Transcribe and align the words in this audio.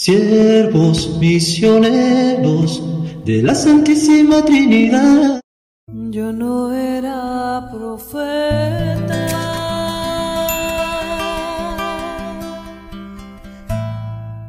siervos 0.00 1.18
misioneros 1.18 2.82
de 3.26 3.42
la 3.42 3.54
Santísima 3.54 4.42
Trinidad. 4.42 5.42
Yo 5.86 6.32
no 6.32 6.72
era 6.72 7.68
profeta. 7.70 9.26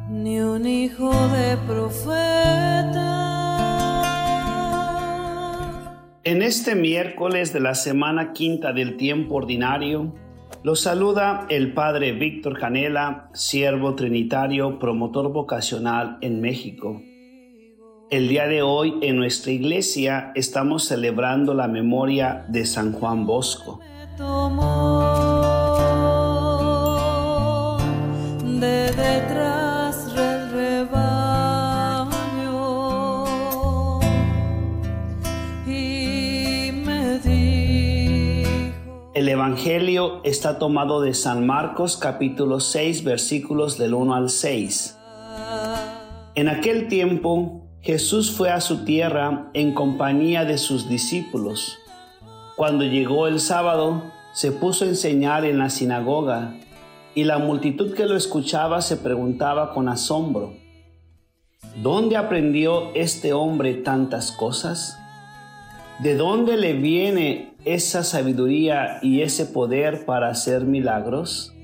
Ni 0.08 0.40
un 0.40 0.66
hijo 0.66 1.12
de 1.28 1.58
profeta. 1.66 3.10
En 6.24 6.40
este 6.40 6.74
miércoles 6.74 7.52
de 7.52 7.60
la 7.60 7.74
semana 7.74 8.32
quinta 8.32 8.72
del 8.72 8.96
tiempo 8.96 9.34
ordinario, 9.34 10.14
los 10.62 10.80
saluda 10.80 11.46
el 11.48 11.72
Padre 11.72 12.12
Víctor 12.12 12.58
Canela, 12.58 13.28
siervo 13.32 13.94
trinitario, 13.94 14.78
promotor 14.78 15.32
vocacional 15.32 16.18
en 16.20 16.40
México. 16.40 17.02
El 18.10 18.28
día 18.28 18.46
de 18.46 18.62
hoy 18.62 18.98
en 19.02 19.16
nuestra 19.16 19.50
iglesia 19.50 20.32
estamos 20.34 20.84
celebrando 20.84 21.54
la 21.54 21.66
memoria 21.66 22.44
de 22.48 22.64
San 22.66 22.92
Juan 22.92 23.26
Bosco. 23.26 23.80
El 39.22 39.28
Evangelio 39.28 40.20
está 40.24 40.58
tomado 40.58 41.00
de 41.00 41.14
San 41.14 41.46
Marcos 41.46 41.96
capítulo 41.96 42.58
6 42.58 43.04
versículos 43.04 43.78
del 43.78 43.94
1 43.94 44.16
al 44.16 44.30
6. 44.30 44.98
En 46.34 46.48
aquel 46.48 46.88
tiempo 46.88 47.68
Jesús 47.82 48.32
fue 48.32 48.50
a 48.50 48.60
su 48.60 48.84
tierra 48.84 49.48
en 49.54 49.74
compañía 49.74 50.44
de 50.44 50.58
sus 50.58 50.88
discípulos. 50.88 51.78
Cuando 52.56 52.82
llegó 52.82 53.28
el 53.28 53.38
sábado, 53.38 54.02
se 54.32 54.50
puso 54.50 54.84
a 54.84 54.88
enseñar 54.88 55.44
en 55.44 55.58
la 55.58 55.70
sinagoga 55.70 56.56
y 57.14 57.22
la 57.22 57.38
multitud 57.38 57.94
que 57.94 58.06
lo 58.06 58.16
escuchaba 58.16 58.82
se 58.82 58.96
preguntaba 58.96 59.72
con 59.72 59.88
asombro, 59.88 60.54
¿dónde 61.80 62.16
aprendió 62.16 62.92
este 62.96 63.32
hombre 63.32 63.74
tantas 63.74 64.32
cosas? 64.32 64.98
¿De 66.00 66.16
dónde 66.16 66.56
le 66.56 66.72
viene 66.72 67.54
esa 67.64 68.02
sabiduría 68.02 68.98
y 69.02 69.20
ese 69.20 69.46
poder 69.46 70.04
para 70.04 70.28
hacer 70.28 70.64
milagros? 70.64 71.54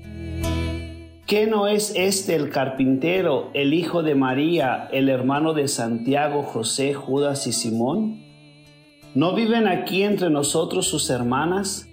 ¿Qué 1.25 1.45
no 1.45 1.67
es 1.67 1.93
este 1.95 2.35
el 2.35 2.49
carpintero, 2.49 3.49
el 3.53 3.73
hijo 3.73 4.01
de 4.01 4.15
María, 4.15 4.87
el 4.91 5.09
hermano 5.09 5.53
de 5.53 5.67
Santiago, 5.67 6.43
José, 6.43 6.93
Judas 6.93 7.47
y 7.47 7.51
Simón? 7.51 8.21
¿No 9.13 9.35
viven 9.35 9.67
aquí 9.67 10.03
entre 10.03 10.29
nosotros 10.29 10.87
sus 10.87 11.09
hermanas? 11.09 11.87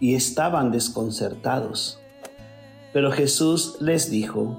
Y 0.00 0.14
estaban 0.14 0.70
desconcertados. 0.70 2.00
Pero 2.92 3.10
Jesús 3.10 3.76
les 3.80 4.10
dijo, 4.10 4.56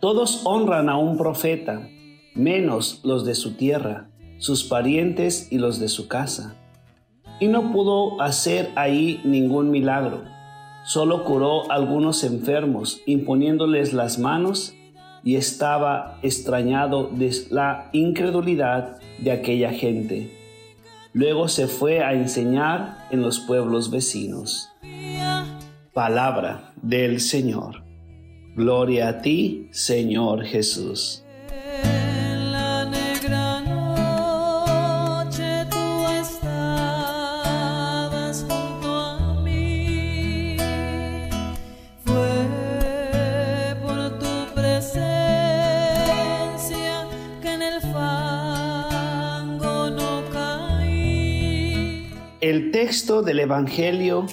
todos 0.00 0.42
honran 0.44 0.88
a 0.88 0.96
un 0.96 1.18
profeta, 1.18 1.88
menos 2.34 3.00
los 3.04 3.24
de 3.24 3.34
su 3.34 3.56
tierra 3.56 4.11
sus 4.42 4.64
parientes 4.64 5.46
y 5.52 5.58
los 5.58 5.78
de 5.78 5.88
su 5.88 6.08
casa. 6.08 6.56
Y 7.38 7.46
no 7.46 7.70
pudo 7.70 8.20
hacer 8.20 8.70
ahí 8.74 9.20
ningún 9.22 9.70
milagro. 9.70 10.24
Solo 10.84 11.22
curó 11.22 11.70
algunos 11.70 12.24
enfermos, 12.24 13.02
imponiéndoles 13.06 13.92
las 13.92 14.18
manos, 14.18 14.74
y 15.22 15.36
estaba 15.36 16.18
extrañado 16.22 17.08
de 17.12 17.32
la 17.50 17.88
incredulidad 17.92 19.00
de 19.20 19.30
aquella 19.30 19.70
gente. 19.70 20.36
Luego 21.12 21.46
se 21.46 21.68
fue 21.68 22.02
a 22.02 22.12
enseñar 22.12 23.06
en 23.12 23.22
los 23.22 23.38
pueblos 23.38 23.92
vecinos. 23.92 24.70
Palabra 25.94 26.72
del 26.82 27.20
Señor. 27.20 27.84
Gloria 28.56 29.08
a 29.08 29.22
ti, 29.22 29.68
Señor 29.70 30.42
Jesús. 30.42 31.21
El 52.42 52.72
texto 52.72 53.22
del 53.22 53.38
Evangelio 53.38 54.26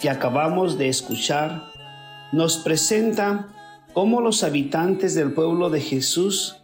que 0.00 0.10
acabamos 0.10 0.76
de 0.76 0.88
escuchar 0.88 1.70
nos 2.32 2.56
presenta 2.56 3.46
cómo 3.92 4.20
los 4.20 4.42
habitantes 4.42 5.14
del 5.14 5.34
pueblo 5.34 5.70
de 5.70 5.80
Jesús 5.80 6.56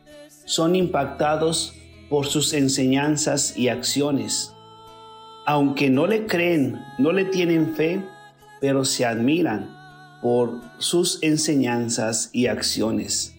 son 0.47 0.75
impactados 0.75 1.75
por 2.09 2.27
sus 2.27 2.53
enseñanzas 2.55 3.57
y 3.57 3.69
acciones. 3.69 4.53
Aunque 5.47 5.91
no 5.91 6.09
le 6.09 6.27
creen, 6.27 6.81
no 6.99 7.13
le 7.13 7.25
tienen 7.25 7.77
fe, 7.77 8.05
pero 8.61 8.85
se 8.85 9.07
admiran 9.07 9.71
por 10.21 10.61
sus 10.79 11.23
enseñanzas 11.23 12.31
y 12.33 12.49
acciones. 12.49 13.37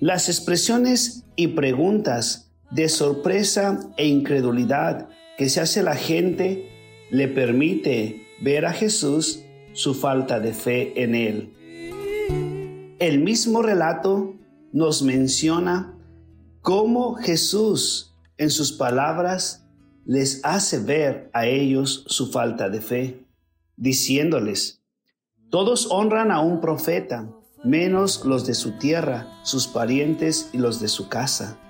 Las 0.00 0.28
expresiones 0.28 1.22
y 1.36 1.46
preguntas 1.46 2.50
de 2.72 2.88
sorpresa 2.88 3.78
e 3.96 4.08
incredulidad 4.08 5.08
que 5.38 5.48
se 5.48 5.60
hace 5.60 5.84
la 5.84 5.94
gente 5.94 6.68
le 7.10 7.28
permite 7.28 8.26
ver 8.40 8.66
a 8.66 8.72
Jesús 8.72 9.44
su 9.72 9.94
falta 9.94 10.40
de 10.40 10.52
fe 10.52 11.04
en 11.04 11.14
él. 11.14 12.96
El 12.98 13.20
mismo 13.20 13.62
relato 13.62 14.34
nos 14.72 15.02
menciona 15.02 15.96
cómo 16.60 17.14
Jesús 17.14 18.16
en 18.36 18.50
sus 18.50 18.72
palabras 18.72 19.64
les 20.04 20.40
hace 20.42 20.80
ver 20.80 21.30
a 21.32 21.46
ellos 21.46 22.04
su 22.08 22.32
falta 22.32 22.68
de 22.68 22.80
fe, 22.80 23.24
diciéndoles, 23.76 24.82
todos 25.50 25.88
honran 25.92 26.32
a 26.32 26.40
un 26.40 26.60
profeta, 26.60 27.30
menos 27.62 28.24
los 28.24 28.44
de 28.44 28.54
su 28.54 28.72
tierra, 28.72 29.38
sus 29.44 29.68
parientes 29.68 30.50
y 30.52 30.58
los 30.58 30.80
de 30.80 30.88
su 30.88 31.08
casa. 31.08 31.60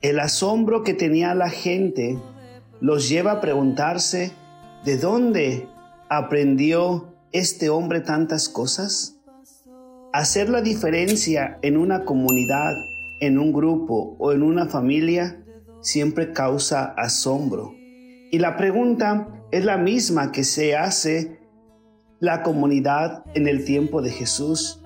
El 0.00 0.18
asombro 0.18 0.82
que 0.82 0.94
tenía 0.94 1.34
la 1.34 1.50
gente 1.50 2.18
los 2.80 3.08
lleva 3.08 3.32
a 3.32 3.40
preguntarse, 3.40 4.32
¿de 4.84 4.96
dónde 4.96 5.68
aprendió 6.08 7.14
este 7.32 7.68
hombre 7.68 8.00
tantas 8.00 8.48
cosas? 8.48 9.18
Hacer 10.12 10.48
la 10.48 10.62
diferencia 10.62 11.58
en 11.62 11.76
una 11.76 12.04
comunidad, 12.04 12.74
en 13.20 13.38
un 13.38 13.52
grupo 13.52 14.16
o 14.18 14.32
en 14.32 14.42
una 14.42 14.66
familia 14.66 15.44
siempre 15.80 16.32
causa 16.32 16.94
asombro. 16.96 17.74
Y 18.30 18.38
la 18.38 18.56
pregunta 18.56 19.28
es 19.52 19.64
la 19.64 19.76
misma 19.76 20.32
que 20.32 20.44
se 20.44 20.76
hace 20.76 21.38
la 22.18 22.42
comunidad 22.42 23.24
en 23.34 23.46
el 23.46 23.64
tiempo 23.64 24.02
de 24.02 24.10
Jesús, 24.10 24.82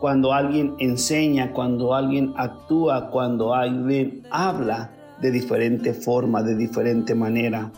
cuando 0.00 0.32
alguien 0.32 0.74
enseña, 0.78 1.52
cuando 1.52 1.94
alguien 1.94 2.32
actúa, 2.36 3.10
cuando 3.10 3.54
alguien 3.54 4.22
habla 4.30 4.97
de 5.20 5.30
diferente 5.30 5.92
forma, 5.94 6.42
de 6.42 6.56
diferente 6.56 7.14
manera. 7.14 7.72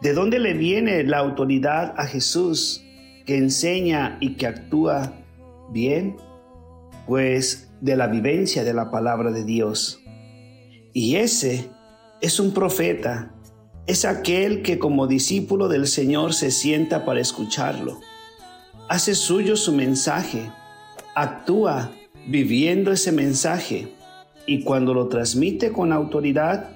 ¿De 0.00 0.12
dónde 0.12 0.38
le 0.38 0.54
viene 0.54 1.02
la 1.02 1.18
autoridad 1.18 1.94
a 1.96 2.06
Jesús 2.06 2.84
que 3.26 3.36
enseña 3.36 4.16
y 4.20 4.34
que 4.34 4.46
actúa 4.46 5.12
bien? 5.70 6.16
Pues 7.06 7.70
de 7.80 7.96
la 7.96 8.06
vivencia 8.06 8.64
de 8.64 8.74
la 8.74 8.90
palabra 8.90 9.32
de 9.32 9.44
Dios. 9.44 10.00
Y 10.92 11.16
ese 11.16 11.68
es 12.20 12.40
un 12.40 12.52
profeta, 12.52 13.34
es 13.86 14.04
aquel 14.04 14.62
que 14.62 14.78
como 14.78 15.06
discípulo 15.06 15.68
del 15.68 15.86
Señor 15.86 16.34
se 16.34 16.50
sienta 16.50 17.04
para 17.04 17.20
escucharlo. 17.20 18.00
Hace 18.88 19.14
suyo 19.14 19.56
su 19.56 19.72
mensaje, 19.72 20.50
actúa 21.14 21.92
viviendo 22.26 22.92
ese 22.92 23.12
mensaje 23.12 23.97
y 24.48 24.62
cuando 24.62 24.94
lo 24.94 25.08
transmite 25.08 25.72
con 25.72 25.92
autoridad, 25.92 26.70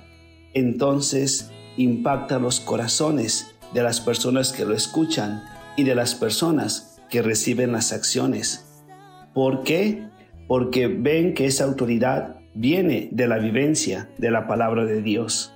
entonces 0.53 1.51
impacta 1.79 2.39
los 2.39 2.61
corazones 2.61 3.57
de 3.73 3.83
las 3.83 3.99
personas 4.03 4.53
que 4.53 4.67
lo 4.67 4.75
escuchan 4.75 5.43
y 5.79 5.85
de 5.85 5.95
las 5.95 6.15
personas 6.15 7.01
que 7.09 7.23
reciben 7.23 7.73
las 7.73 7.95
acciones. 7.95 8.83
¿Por 9.33 9.63
qué? 9.63 10.07
Porque 10.49 10.87
ven 10.87 11.33
que 11.33 11.47
esa 11.47 11.65
autoridad 11.65 12.37
viene 12.53 13.09
de 13.11 13.27
la 13.27 13.39
vivencia 13.39 14.11
de 14.19 14.31
la 14.31 14.47
palabra 14.47 14.85
de 14.85 15.01
Dios. 15.01 15.55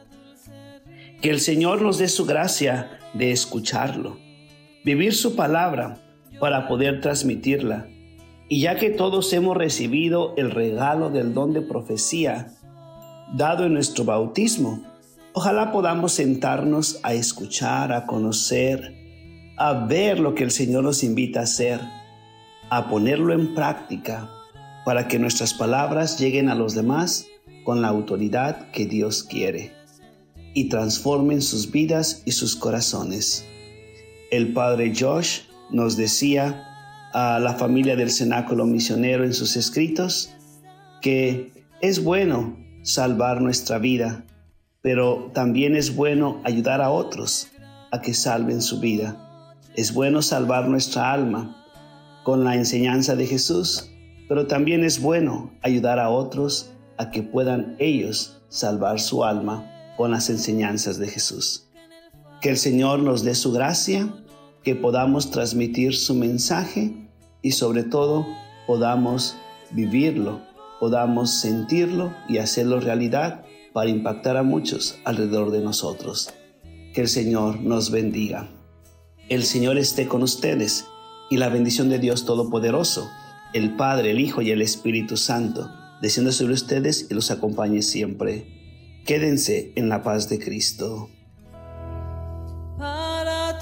Que 1.20 1.28
el 1.28 1.40
Señor 1.40 1.82
nos 1.82 1.98
dé 1.98 2.08
su 2.08 2.24
gracia 2.24 2.98
de 3.12 3.30
escucharlo, 3.30 4.16
vivir 4.86 5.12
su 5.12 5.36
palabra 5.36 5.98
para 6.40 6.66
poder 6.66 7.02
transmitirla 7.02 7.88
Y 8.48 8.60
ya 8.60 8.76
que 8.76 8.90
todos 8.90 9.32
hemos 9.32 9.56
recibido 9.56 10.34
el 10.36 10.50
regalo 10.50 11.10
del 11.10 11.34
don 11.34 11.52
de 11.52 11.62
profecía 11.62 12.52
dado 13.34 13.64
en 13.64 13.74
nuestro 13.74 14.04
bautismo, 14.04 14.82
ojalá 15.32 15.72
podamos 15.72 16.12
sentarnos 16.12 17.00
a 17.02 17.12
escuchar, 17.14 17.92
a 17.92 18.06
conocer, 18.06 18.94
a 19.56 19.86
ver 19.86 20.20
lo 20.20 20.34
que 20.34 20.44
el 20.44 20.52
Señor 20.52 20.84
nos 20.84 21.02
invita 21.02 21.40
a 21.40 21.44
hacer, 21.44 21.80
a 22.70 22.88
ponerlo 22.88 23.32
en 23.32 23.54
práctica 23.54 24.30
para 24.84 25.08
que 25.08 25.18
nuestras 25.18 25.52
palabras 25.52 26.18
lleguen 26.20 26.48
a 26.48 26.54
los 26.54 26.74
demás 26.74 27.26
con 27.64 27.82
la 27.82 27.88
autoridad 27.88 28.70
que 28.70 28.86
Dios 28.86 29.24
quiere 29.24 29.72
y 30.54 30.68
transformen 30.68 31.42
sus 31.42 31.72
vidas 31.72 32.22
y 32.24 32.30
sus 32.30 32.54
corazones. 32.54 33.44
El 34.30 34.52
padre 34.52 34.92
Josh 34.96 35.40
nos 35.70 35.96
decía 35.96 36.75
a 37.18 37.40
la 37.40 37.54
familia 37.54 37.96
del 37.96 38.10
cenáculo 38.10 38.66
misionero 38.66 39.24
en 39.24 39.32
sus 39.32 39.56
escritos 39.56 40.34
que 41.00 41.50
es 41.80 42.04
bueno 42.04 42.58
salvar 42.82 43.40
nuestra 43.40 43.78
vida, 43.78 44.26
pero 44.82 45.30
también 45.32 45.76
es 45.76 45.96
bueno 45.96 46.42
ayudar 46.44 46.82
a 46.82 46.90
otros 46.90 47.48
a 47.90 48.02
que 48.02 48.12
salven 48.12 48.60
su 48.60 48.80
vida. 48.80 49.16
Es 49.76 49.94
bueno 49.94 50.20
salvar 50.20 50.68
nuestra 50.68 51.10
alma 51.10 51.64
con 52.22 52.44
la 52.44 52.54
enseñanza 52.54 53.16
de 53.16 53.26
Jesús, 53.26 53.90
pero 54.28 54.46
también 54.46 54.84
es 54.84 55.00
bueno 55.00 55.50
ayudar 55.62 55.98
a 55.98 56.10
otros 56.10 56.70
a 56.98 57.10
que 57.10 57.22
puedan 57.22 57.76
ellos 57.78 58.42
salvar 58.50 59.00
su 59.00 59.24
alma 59.24 59.94
con 59.96 60.10
las 60.10 60.28
enseñanzas 60.28 60.98
de 60.98 61.08
Jesús. 61.08 61.66
Que 62.42 62.50
el 62.50 62.58
Señor 62.58 62.98
nos 62.98 63.24
dé 63.24 63.34
su 63.34 63.52
gracia, 63.52 64.06
que 64.62 64.74
podamos 64.74 65.30
transmitir 65.30 65.96
su 65.96 66.14
mensaje 66.14 67.05
y 67.46 67.52
sobre 67.52 67.84
todo 67.84 68.26
podamos 68.66 69.36
vivirlo, 69.70 70.40
podamos 70.80 71.38
sentirlo 71.38 72.12
y 72.28 72.38
hacerlo 72.38 72.80
realidad 72.80 73.44
para 73.72 73.88
impactar 73.88 74.36
a 74.36 74.42
muchos 74.42 74.98
alrededor 75.04 75.52
de 75.52 75.60
nosotros. 75.60 76.34
Que 76.92 77.02
el 77.02 77.08
Señor 77.08 77.60
nos 77.60 77.92
bendiga. 77.92 78.50
El 79.28 79.44
Señor 79.44 79.78
esté 79.78 80.08
con 80.08 80.24
ustedes 80.24 80.86
y 81.30 81.36
la 81.36 81.48
bendición 81.48 81.88
de 81.88 82.00
Dios 82.00 82.26
Todopoderoso, 82.26 83.08
el 83.54 83.76
Padre, 83.76 84.10
el 84.10 84.18
Hijo 84.18 84.42
y 84.42 84.50
el 84.50 84.60
Espíritu 84.60 85.16
Santo, 85.16 85.70
descienda 86.02 86.32
sobre 86.32 86.54
ustedes 86.54 87.06
y 87.08 87.14
los 87.14 87.30
acompañe 87.30 87.82
siempre. 87.82 88.44
Quédense 89.04 89.72
en 89.76 89.88
la 89.88 90.02
paz 90.02 90.28
de 90.28 90.40
Cristo. 90.40 91.10
Para 92.76 93.56